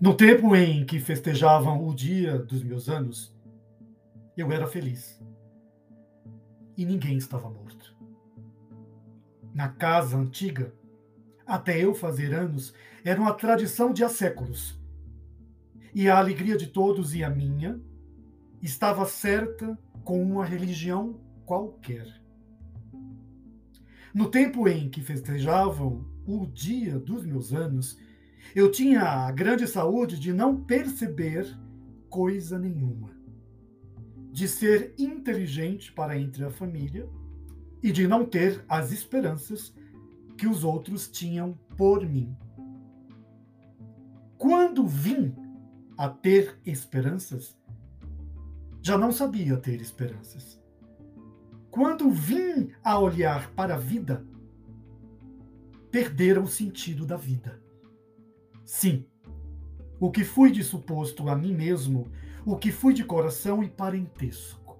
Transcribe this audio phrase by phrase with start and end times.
[0.00, 3.34] No tempo em que festejavam o dia dos meus anos,
[4.36, 5.20] eu era feliz.
[6.76, 7.96] E ninguém estava morto.
[9.52, 10.72] Na casa antiga,
[11.44, 12.72] até eu fazer anos,
[13.04, 14.80] era uma tradição de há séculos.
[15.92, 17.80] E a alegria de todos e a minha
[18.62, 22.06] estava certa com uma religião qualquer.
[24.14, 27.98] No tempo em que festejavam o dia dos meus anos,
[28.54, 31.46] eu tinha a grande saúde de não perceber
[32.08, 33.10] coisa nenhuma,
[34.32, 37.08] de ser inteligente para entre a família
[37.82, 39.74] e de não ter as esperanças
[40.36, 42.36] que os outros tinham por mim.
[44.36, 45.34] Quando vim
[45.96, 47.58] a ter esperanças,
[48.80, 50.58] já não sabia ter esperanças.
[51.70, 54.24] Quando vim a olhar para a vida,
[55.90, 57.60] perdera o sentido da vida.
[58.68, 59.06] Sim,
[59.98, 62.06] o que fui de suposto a mim mesmo,
[62.44, 64.78] o que fui de coração e parentesco.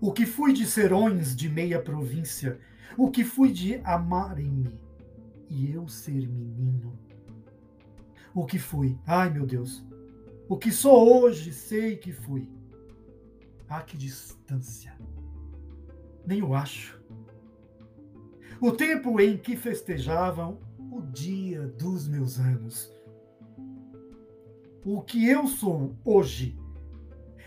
[0.00, 2.60] O que fui de serões de meia província,
[2.96, 4.80] o que fui de amarem-me
[5.50, 6.96] e eu ser menino.
[8.32, 9.84] O que fui, ai meu Deus,
[10.48, 12.48] o que só hoje sei que fui.
[13.68, 14.96] Ah, que distância!
[16.24, 17.02] Nem o acho.
[18.60, 20.67] O tempo em que festejavam
[21.12, 22.92] dia dos meus anos.
[24.84, 26.58] O que eu sou hoje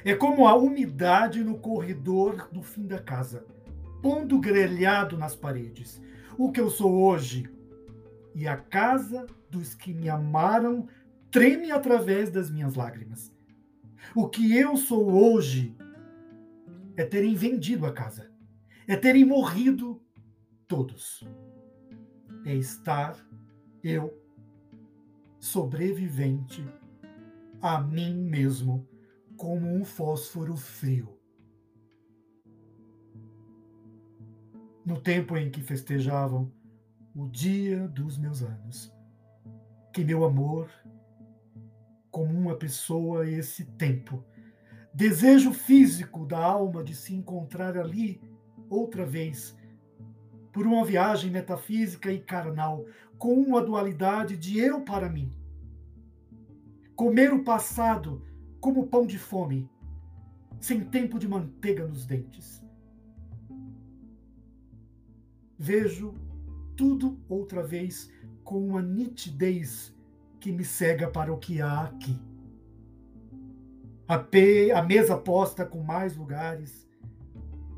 [0.04, 3.46] é como a umidade no corredor do fim da casa,
[4.02, 6.02] pondo grelhado nas paredes.
[6.38, 7.50] O que eu sou hoje
[8.34, 10.88] e a casa dos que me amaram
[11.30, 13.32] treme através das minhas lágrimas.
[14.16, 15.76] O que eu sou hoje
[16.98, 18.32] é terem vendido a casa,
[18.88, 20.02] é terem morrido
[20.68, 21.24] todos,
[22.46, 23.16] é estar
[23.84, 24.18] eu,
[25.40, 26.64] sobrevivente,
[27.62, 28.88] a mim mesmo,
[29.38, 31.18] como um fósforo frio.
[34.86, 36.52] No tempo em que festejavam
[37.16, 38.92] o dia dos meus anos,
[39.94, 40.70] que meu amor,
[42.10, 44.24] como uma pessoa, esse tempo,
[44.94, 48.22] desejo físico da alma de se encontrar ali
[48.70, 49.58] outra vez,
[50.52, 52.86] por uma viagem metafísica e carnal,
[53.18, 55.32] com uma dualidade de eu para mim.
[56.96, 58.22] Comer o passado
[58.60, 59.70] como pão de fome,
[60.60, 62.62] sem tempo de manteiga nos dentes.
[65.58, 66.14] Vejo
[66.76, 68.12] tudo outra vez
[68.44, 69.96] com uma nitidez
[70.40, 72.20] que me cega para o que há aqui.
[74.08, 76.88] A, pe, a mesa posta com mais lugares,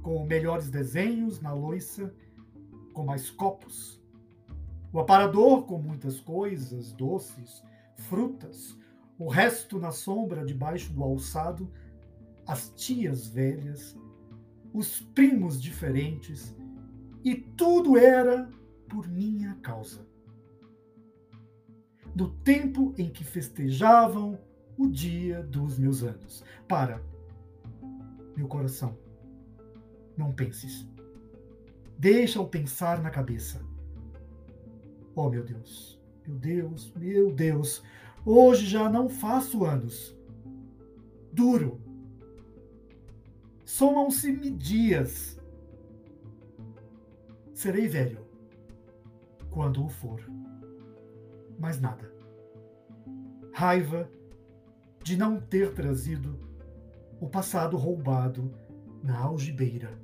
[0.01, 2.13] com melhores desenhos na louça,
[2.93, 4.01] com mais copos,
[4.93, 7.63] o aparador com muitas coisas, doces,
[7.97, 8.77] frutas,
[9.17, 11.69] o resto na sombra debaixo do alçado,
[12.45, 13.97] as tias velhas,
[14.73, 16.55] os primos diferentes,
[17.23, 18.49] e tudo era
[18.87, 20.05] por minha causa.
[22.13, 24.37] Do tempo em que festejavam
[24.77, 26.43] o dia dos meus anos.
[26.67, 27.01] Para,
[28.35, 28.97] meu coração,
[30.15, 30.87] não penses.
[31.97, 33.61] Deixa-o pensar na cabeça
[35.15, 37.83] Oh, meu Deus, meu Deus, meu Deus,
[38.25, 40.17] hoje já não faço anos.
[41.31, 41.79] Duro.
[43.63, 45.39] Somam-se-me dias.
[47.53, 48.25] Serei velho
[49.51, 50.19] quando o for.
[51.59, 52.11] Mais nada.
[53.53, 54.09] Raiva
[55.03, 56.39] de não ter trazido
[57.21, 58.51] o passado roubado
[59.03, 59.95] na algibeira.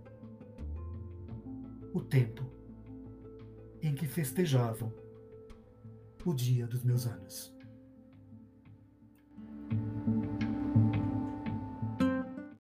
[1.99, 2.49] O tempo
[3.81, 4.89] em que festejavam
[6.25, 7.53] o dia dos meus anos.